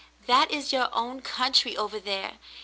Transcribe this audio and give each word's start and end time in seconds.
That 0.25 0.49
is 0.49 0.73
your 0.73 0.89
own 0.95 1.21
country 1.21 1.77
over 1.77 1.99
there. 1.99 2.39